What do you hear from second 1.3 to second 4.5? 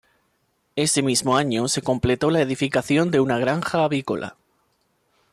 año se completó al edificación de una granja avícola.